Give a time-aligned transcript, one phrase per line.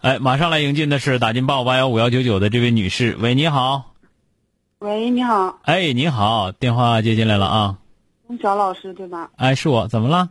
[0.00, 3.96] 哎，马上来迎进的是打进八五八幺五幺九九的这位女士，喂，你好。
[4.78, 5.58] 喂，你好。
[5.64, 7.78] 哎，你好，电话接进来了啊。
[8.28, 9.28] 钟晓老师对吧？
[9.34, 10.30] 哎，是我，怎么了？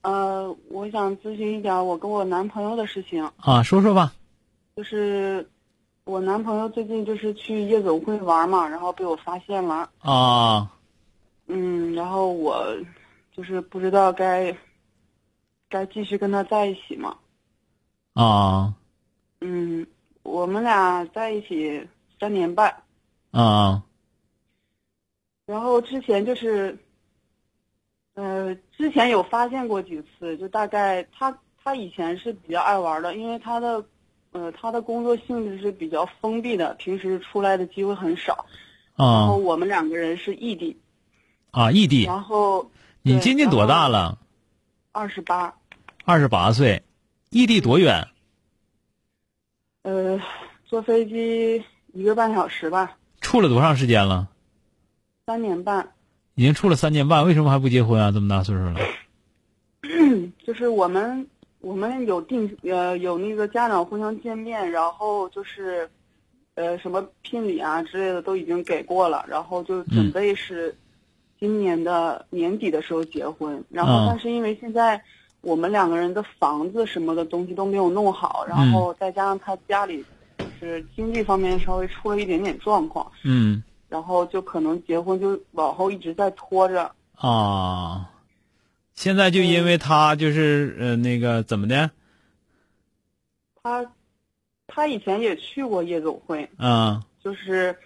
[0.00, 3.30] 呃，我想咨询一点我跟我男朋友的事情。
[3.36, 4.14] 啊，说说吧。
[4.74, 5.46] 就是
[6.04, 9.90] 我男朋友最近就是去夜总会玩嘛，然后被我发现了。
[10.00, 10.72] 啊。
[11.46, 12.74] 嗯，然后我
[13.36, 14.56] 就是不知道该
[15.68, 17.14] 该继续跟他在一起嘛。
[18.14, 18.72] 啊。
[19.46, 19.86] 嗯，
[20.22, 21.86] 我们俩在一起
[22.18, 22.74] 三年半。
[23.30, 23.82] 啊。
[25.44, 26.74] 然后之前就是，
[28.14, 33.84] 呃，之前有发现过几次，就大概他他以前是比较爱玩的，因为他的，
[34.32, 38.46] 呃，他的工作性质是比较封闭的，平时出来的机会很少。
[38.96, 39.04] 啊。
[39.04, 40.74] 然后我们两个人是异地。
[41.50, 42.04] 啊，异地。
[42.04, 42.70] 然后。
[43.02, 44.18] 你今年多大了？
[44.92, 45.54] 二十八。
[46.06, 46.82] 二十八岁，
[47.28, 48.08] 异地多远？
[49.84, 50.18] 呃，
[50.64, 52.96] 坐飞机一个半小时吧。
[53.20, 54.26] 处了多长时间了？
[55.26, 55.86] 三年半。
[56.36, 58.10] 已经处了三年半，为什么还不结婚啊？
[58.10, 58.80] 这么大岁数了。
[60.42, 61.26] 就是我们，
[61.60, 65.88] 我们有定呃有那个家长互相见面，然后就是，
[66.54, 70.74] 呃什么聘礼啊之类的都已经给过了，然后就准备是
[71.38, 73.62] 今年的年底的时候结婚。
[73.68, 75.00] 然后但是因为现在
[75.44, 80.04] 我们两个人的房子什么的东西都没有弄好，然后再加上他家里
[80.38, 83.10] 就是经济方面稍微出了一点点状况。
[83.22, 83.62] 嗯。
[83.86, 88.10] 然后就可能结婚就往后一直在拖着啊，
[88.92, 91.88] 现在就因为他就是呃那个怎么的？
[93.62, 93.86] 他
[94.66, 97.76] 他以前也去过夜总会，嗯，就是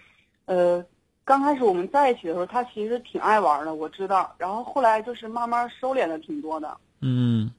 [0.45, 0.83] 呃
[1.23, 4.33] 刚开始我们在一起的时候，他其实挺爱玩的，我知道。
[4.39, 7.51] 然后后来就是慢慢收敛的挺多的，嗯。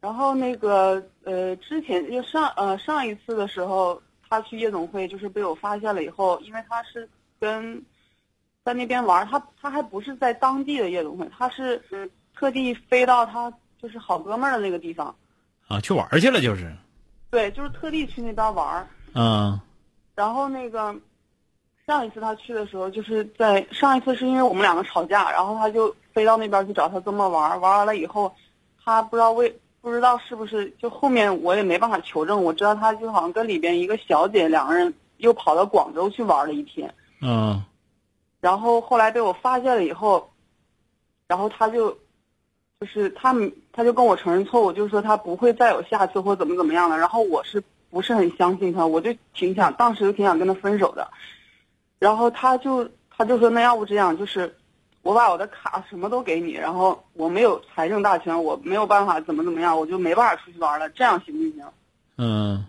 [0.00, 7.08] 然后那个呃之前就上呃上一次的时候，他去夜总会就是被我发现了以后，因为他是。
[7.42, 7.82] 跟
[8.66, 11.82] 在那边玩，他他还不是在当地的夜总会，他是
[12.36, 15.16] 特地飞到他就是好哥们儿的那个地方，
[15.66, 16.70] 啊，去玩去了就是，
[17.30, 18.86] 对，就是特地去那边玩。
[19.14, 19.58] 嗯，
[20.14, 20.94] 然后那个
[21.86, 28.30] 上一次他去的时候，就是在上一次是因为我们两个吵架，然后他就飞到那边去找他哥们玩，玩完了以后，
[28.84, 36.92] 他不知道为不知道是不是就后面我也没办法求证，我知道他就好像跟里边一个小姐两个人又跑到广州去玩了一天。
[37.22, 37.62] 嗯，
[38.40, 40.30] 然后后来被我发现了以后，
[41.26, 41.90] 然后他就，
[42.80, 46.96] 就是他们，他就跟我承认错误，就是说他不会再有下次或怎么怎么样的。
[46.98, 48.86] 然后我是不是很相信他？
[48.86, 51.10] 我就挺想，当时就挺想跟他分手的。
[51.98, 54.54] 然后他就他就说那要不这样，就是
[55.02, 61.64] 我把我的卡什么都给你，然后我没有财政大权，我没有办法怎么怎么样，我就没办法出去玩了，这样行不行？
[62.16, 62.64] 嗯。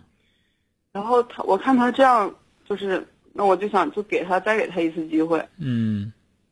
[0.92, 2.34] 然后他我看他这样
[2.68, 3.08] 就是。
[3.34, 5.48] 那我就想，就给他再给他一次机会。
[5.58, 6.12] 嗯，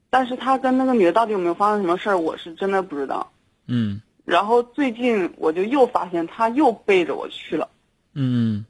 [0.10, 3.34] 但是他跟那个女的到底有没有发生什么事儿，我是真的不知道。
[3.68, 7.70] 嗯，然后最近我就又发现他又背着我去了。
[8.14, 8.66] 嗯，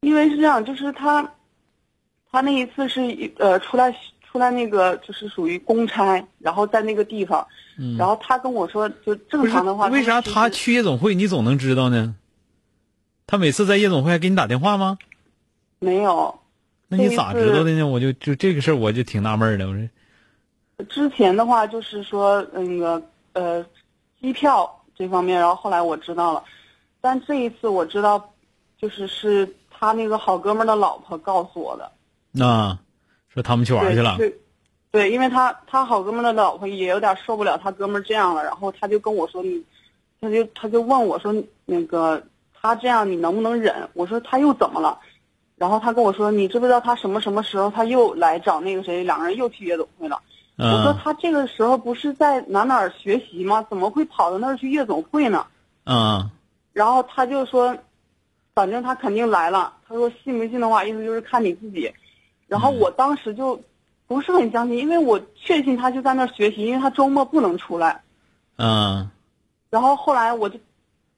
[0.00, 1.34] 因为是这样，就是他，
[2.32, 3.94] 他那一次是呃出来
[4.30, 7.46] 出来那个就是属于公差，然后在那个地方，
[7.98, 12.14] 然后他跟我说，就正常的话，为啥他去夜总会你总能知道呢？
[13.26, 14.98] 他每次在夜总会还给你打电话吗？
[15.78, 16.38] 没有，
[16.88, 17.86] 那你咋知道的呢？
[17.86, 19.66] 我就就这个事儿，我就挺纳闷的。
[19.66, 19.88] 我说，
[20.88, 23.02] 之前的话就是说那个
[23.32, 23.64] 呃，
[24.20, 26.44] 机票这方面，然后后来我知道了，
[27.00, 28.32] 但这一次我知道，
[28.78, 31.90] 就是是他那个好哥们的老婆告诉我的。
[32.32, 32.78] 那
[33.32, 34.16] 说他们去玩去了。
[34.18, 34.38] 对，
[34.90, 39.64] 对，因为他他好哥们的老婆也有点受不了他哥们这样了，然后他就跟我说你，
[40.20, 41.34] 他就他就问我说
[41.64, 42.22] 那个。
[42.62, 43.88] 他这样你能不能忍？
[43.94, 44.98] 我说他又怎么了？
[45.56, 50.20] 然后他跟我说，你知不知道他什么什么时候他又来找那个谁，两个人又去夜总会了。
[50.58, 53.64] 我说嗯他这个时候不是在哪哪儿学习吗？
[53.70, 55.46] 怎么会跑到那儿去夜总会呢？
[55.84, 56.30] 嗯
[56.74, 57.74] 然后他就说，
[58.54, 59.72] 反正他肯定来了。
[59.88, 61.90] 他说信不信的话，意思就是看你自己。
[62.50, 63.62] 然后我当时就
[64.08, 68.02] 不是很相信，因为我确信他就在那儿学习，因为他周末不能出来。
[68.56, 69.08] 嗯。
[69.70, 70.58] 然后后来我就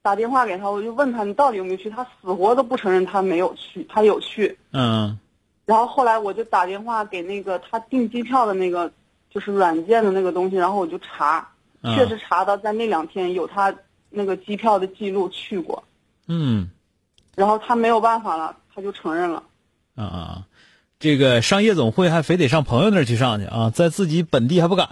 [0.03, 4.55] 打电话给他，我就问他你到底有没有去，他死活都不承认他没有去，他有去。
[4.73, 5.17] 嗯。
[5.65, 8.91] 然后后来我就打电话给那个他订机票的那个
[9.31, 11.49] 就是软件的那个东西，然后我就查，
[11.81, 11.95] 嗯。
[11.95, 13.73] 确实查到在那两天有他
[14.11, 15.83] 那个机票的记录去过，
[16.27, 16.69] 嗯。
[17.35, 19.43] 然后他没有办法了，他就承认了。
[19.95, 20.47] 啊啊，
[21.03, 24.87] 这个上夜总会还非得上朋友那儿去上去啊，在自己本地还不敢。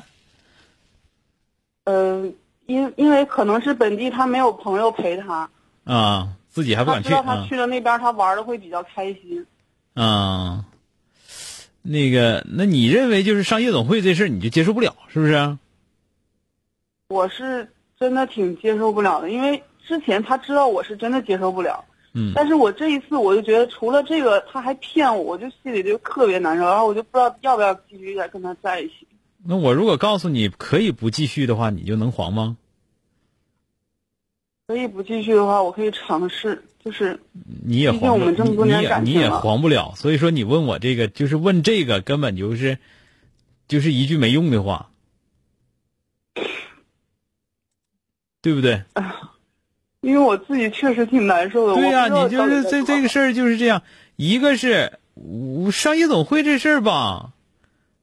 [1.85, 2.29] 呃，
[2.65, 5.49] 因因为可能是本地他没有朋友陪他，
[5.85, 9.45] 啊，自己还不敢去他知道他啊去了那边他玩的会比较开心。
[9.93, 10.65] 啊。
[11.81, 15.57] 那个，那你认为就是上夜总会这事儿你就接受不了，是不是？
[17.07, 29.07] 我是真的挺接受不了的，因为之前他知道我是真的接受不了，嗯但是我这一次我就觉得除了这个他还骗我，我就心里就特别难受，然后我就不知道要不要继续再跟他在一起。
[29.43, 32.57] 那我如果告诉你可以不继续的话，你就能黄吗？
[34.67, 37.19] 可以不继续的话，我可以尝试，就是
[37.65, 39.93] 你也黄不，我们这么多你也你也黄不了。
[39.95, 42.77] 所以说你问我这个，就是问这个根本就是，
[43.67, 44.89] 就是一句没用的话，
[48.41, 48.83] 对不对？
[50.01, 51.75] 因为我自己确实挺难受的。
[51.75, 53.83] 对呀、呀、你就是这这个事儿就是这样。
[54.15, 57.33] 一个是我上夜总会这事儿吧，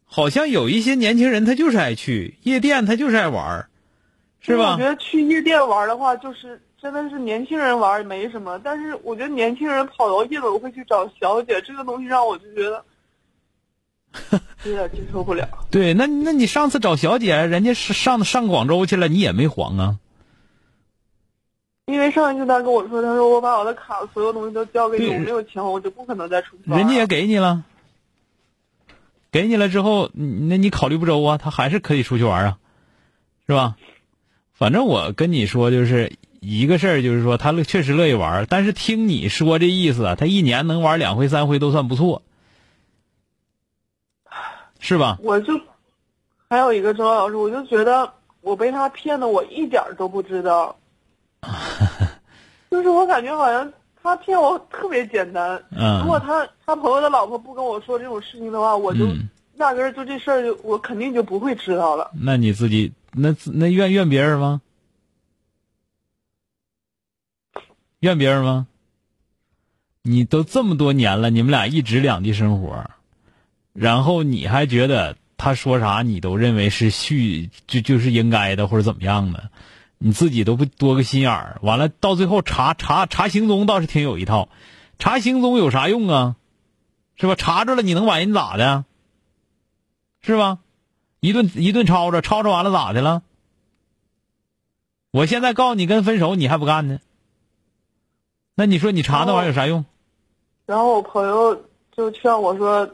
[0.05, 3.69] 好像有一些年轻人他就是爱去夜店，他就是爱玩儿，
[4.41, 4.85] 是吧我觉？
[4.85, 12.85] 得去夜店玩的话，就是真的是年轻人玩没什么，但是我觉得年轻人跑到夜总会去找小姐，这个东西让我就觉得
[14.65, 15.49] 有点接受不了。
[15.71, 19.97] 对，那那你上次找小姐，人家是上上广州去了，你也没黄啊？
[21.88, 26.79] 因为上一次他跟我说，他说我把我的卡所有东西都交给你，我没有钱，我就不可能再出去玩。
[26.79, 27.64] 人家也给你了，
[29.32, 31.38] 给你了之后，那你考虑不周啊？
[31.38, 32.58] 他还是可以出去玩啊，
[33.46, 33.76] 是吧？
[34.52, 42.20] 反正我跟你说，就是一个事儿，就是说他乐确实乐意玩，但是听你说这意思啊，他一年能玩两回三回都算不错，
[44.79, 45.19] 是吧？
[45.23, 45.58] 我就
[46.50, 48.12] 还有一个周老师，我就觉得
[48.43, 50.76] 我被他骗的，我一点儿都不知道。
[52.82, 53.72] 就是我感觉好像
[54.02, 55.62] 他骗我特别简单。
[55.70, 62.10] 嗯如果他他朋友的老婆不跟我说这种事情的话，我就嗯压根儿就这事儿就我肯定就不会知道了。
[62.14, 64.60] 那你自己那那怨怨别人吗？
[68.00, 68.66] 怨别人吗？
[70.02, 72.88] 你都这么多年了，你们俩一直两地生活，
[73.72, 79.50] 然后你还觉得他说啥你都认为是续就就是应该的或者怎么样的，
[79.99, 81.59] 你自己都不多个心眼儿。
[81.62, 84.49] 完了到最后查查查行踪倒是挺有一套，
[84.99, 86.37] 查行踪有啥用啊？
[87.17, 87.35] 是吧？
[87.35, 88.85] 查着了你能把人咋的？
[90.21, 90.59] 是吧？
[91.21, 93.23] 一顿一顿吵吵，吵吵完了咋的了？
[95.11, 97.00] 我现在告诉你跟分手，你还不干呢？
[98.55, 99.85] 那你说你查那玩意儿有啥用？
[100.67, 102.88] 然后我朋友就劝我说，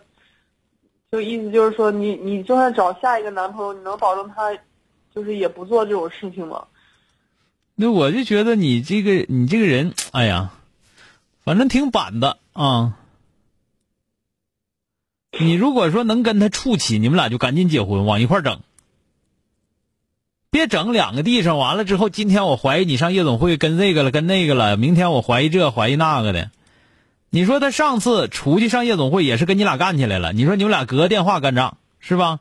[1.10, 4.56] 就意思就是说你你就算找下一个男朋友，你能保证他
[5.14, 6.66] 就是也不做这种事情吗？
[7.76, 10.52] 那我就觉得你这个你这个人，哎呀，
[11.44, 12.96] 反正挺板的啊。
[15.40, 18.60] 你如果说能跟他处起，你们俩就赶紧结婚，往一块儿整。
[20.50, 26.52] 别整两个地上，完了之后，今天我怀疑你上夜总会跟这个了，跟那个了，明天我怀疑这怀疑那个的。
[27.30, 32.38] 你说他上次出去上夜总会也是跟你俩干起来了，你说你们俩隔个电话干仗是吧？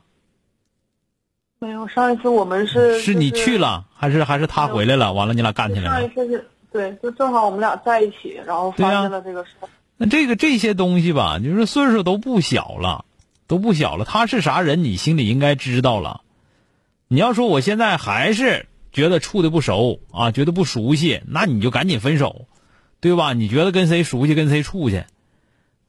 [1.58, 5.14] 没有，上一次我们是是你去了，还是还是他回来了？
[5.14, 6.08] 完了你俩干起来了上一？
[6.14, 9.68] 次是对，就正好我们俩在一起，然后发现了这个事儿。
[9.96, 13.06] 那这个这些东西吧，就是岁数都不小了，
[13.46, 14.04] 都不小了。
[14.04, 16.20] 他是啥人，你心里应该知道了。
[17.08, 22.44] 你要说我现在还是觉得处的不熟啊，觉得不熟悉，那你就赶紧分手，
[23.00, 23.32] 对吧？
[23.32, 25.04] 你觉得跟谁熟悉跟谁处去。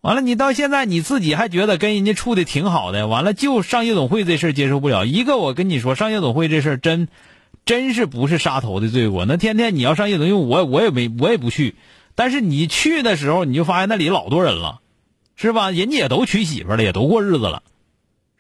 [0.01, 5.03] 完了，你到现在你自己还觉得跟人家处的挺好的，完了就上夜总会这事儿接受不了。
[5.03, 7.07] 一个我跟你说，上夜总会这事儿真，
[7.65, 9.25] 真是不是杀头的罪过。
[9.25, 11.75] 那天天你要上夜总会，我我也没我也不去。
[12.13, 14.79] 但是你去的时候，你就发现那里老多人了，
[15.35, 15.71] 是吧？
[15.71, 17.63] 人家也都娶媳妇了，也都过日子了，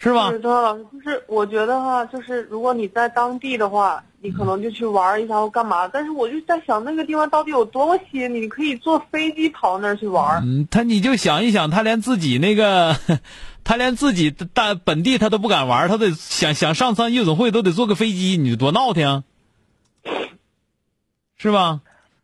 [0.05, 0.29] 是吧？
[0.29, 5.87] 是的，老师，就是我觉得哈，就是如果你在当地的话，你可能就去玩一下或干嘛。
[5.87, 8.41] 但是我就在想，那个地方到底有多么吸引你？
[8.41, 10.43] 你可以坐飞机跑那儿去玩。
[10.45, 12.95] 嗯，他你就想一想，他连自己那个，
[13.65, 19.23] 他连自己大本地他都不敢玩，他得想想上趟夜总会都得坐个飞机，你多闹腾，
[21.35, 21.81] 是吧？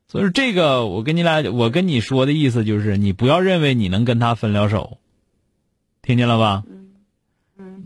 [0.07, 4.99] 所以这个，我跟你俩，我跟你说的意思就是，你不要认为你能跟他分了手，
[6.03, 6.63] 听见了吧？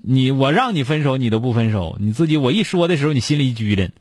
[0.08, 3.92] 你我让你分手，你都不分手，你自己我一说的时候，你心里拘灵，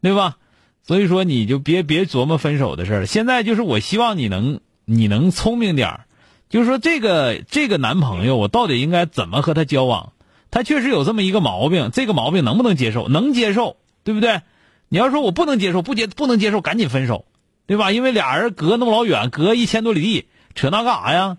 [0.00, 0.36] 对吧？
[0.82, 3.06] 所以说你就别别琢磨分手的事儿。
[3.06, 6.06] 现在就是我希望你能你能聪明点儿，
[6.48, 10.12] 就是说这个这个男朋友，我到底应该怎么和他交往？
[10.50, 13.08] 他确实有这么一个毛病，这个毛病能不能接受？
[13.08, 14.40] 能接受，对不对？
[14.88, 17.26] 你要说我不能接受，不接不能接受，赶紧分手，
[17.66, 17.92] 对吧？
[17.92, 21.36] 因为俩人隔那么老远，隔一千多里地，扯那干啥呀？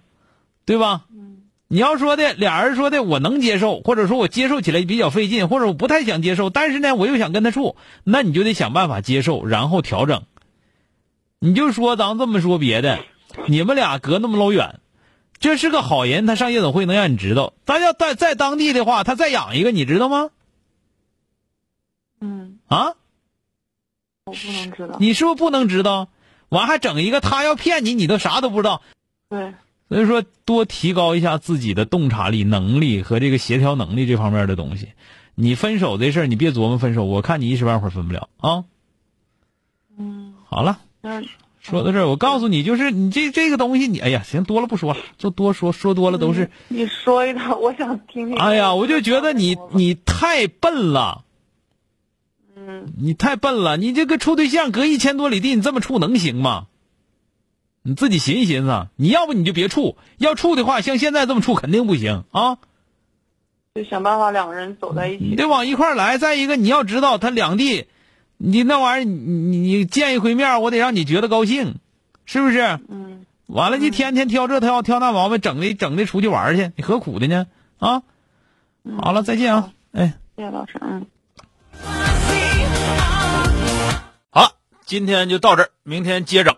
[0.65, 1.05] 对吧？
[1.73, 10.21] 你要说的俩人说的我能接受，或者说我接受起来比较费劲，或者我不太想接受，但是呢我又想跟他处，那你就得想办法接受，然后调整。
[11.39, 12.99] 你就说咱这么说别的，
[13.47, 14.81] 你们俩隔那么老远，
[15.39, 17.53] 这是个好人，他上夜总会能让你知道。
[17.65, 20.29] 咱要在在当地的话，他再养一个，你知道吗？
[22.21, 22.93] 嗯，啊，
[24.25, 24.97] 我不能知道。
[24.99, 26.09] 你是不是不能知道？
[26.49, 28.83] 完还整一个他要骗你，你都啥都不知道。
[29.27, 29.55] 对，
[29.89, 34.89] 所以说，多提高一下自己的洞察力、能力和这个协调能力这方面的东西。
[35.35, 38.63] 你分手这事儿，你别琢磨分手，我看你一时半会儿分不了啊。
[39.97, 40.79] 嗯，好了，
[41.59, 46.49] 说到这儿，我告诉你，就是你这这个东西，你哎呀，行，多了不说了，就多说说多了都是。
[46.69, 48.37] 你说一套，我想听听。
[48.37, 51.25] 哎呀，我就觉得你你太笨了，
[52.55, 56.67] 嗯你太笨了，你这个处对象隔一千多里地，你这么处能行吗？
[57.85, 62.57] 你自己寻思寻思，你要不你就别处，要处的话，像现在这么处肯定不行啊。
[63.75, 65.25] 就想办法两个人走在一起。
[65.25, 66.17] 你得往一块儿来。
[66.17, 67.87] 再一个，你要知道，他两地，
[68.37, 71.75] 你那玩意儿，你你你见一回面，我得让你觉得高兴，
[72.25, 72.79] 是不是？
[72.87, 77.47] 嗯，完了，你天天挑这挑挑那毛病，整的整的出去玩去，你何苦的呢？
[77.79, 78.03] 啊，
[79.01, 80.13] 好了，再见啊，哎。
[80.37, 80.79] 谢谢老师。
[80.81, 81.05] 嗯。
[84.29, 84.51] 好了，
[84.85, 86.51] 今天就到这儿，明天接整。